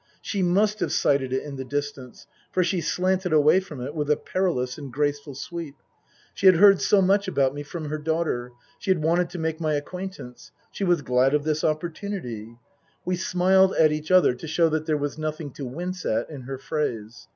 [0.19, 4.09] She must have sighted it in the distance, for she slanted away from it with
[4.09, 5.75] a perilous and graceful sweep.
[6.33, 8.51] She had heard so much about me from her daughter.
[8.79, 10.51] She had wanted to make my acquaintance.
[10.71, 12.57] She was glad of this opportunity
[13.05, 16.41] (We smiled at each other to show that there was nothing to wince at in
[16.49, 17.27] her phrase.)